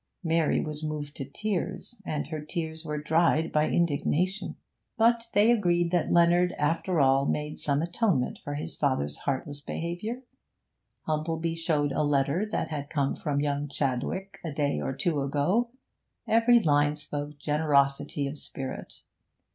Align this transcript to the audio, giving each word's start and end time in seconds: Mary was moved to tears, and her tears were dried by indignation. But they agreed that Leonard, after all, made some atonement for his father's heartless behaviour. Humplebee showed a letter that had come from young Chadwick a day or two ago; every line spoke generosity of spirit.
Mary 0.23 0.59
was 0.59 0.81
moved 0.83 1.15
to 1.15 1.23
tears, 1.23 2.01
and 2.07 2.29
her 2.29 2.41
tears 2.41 2.83
were 2.83 2.97
dried 2.99 3.51
by 3.51 3.69
indignation. 3.69 4.55
But 4.97 5.27
they 5.33 5.51
agreed 5.51 5.91
that 5.91 6.11
Leonard, 6.11 6.53
after 6.53 6.99
all, 6.99 7.27
made 7.27 7.59
some 7.59 7.83
atonement 7.83 8.39
for 8.43 8.55
his 8.55 8.75
father's 8.75 9.15
heartless 9.17 9.61
behaviour. 9.61 10.23
Humplebee 11.07 11.53
showed 11.53 11.91
a 11.91 12.01
letter 12.03 12.47
that 12.49 12.69
had 12.69 12.89
come 12.89 13.15
from 13.15 13.41
young 13.41 13.67
Chadwick 13.67 14.39
a 14.43 14.51
day 14.51 14.79
or 14.81 14.91
two 14.95 15.21
ago; 15.21 15.69
every 16.27 16.59
line 16.59 16.95
spoke 16.95 17.37
generosity 17.37 18.25
of 18.25 18.39
spirit. 18.39 19.03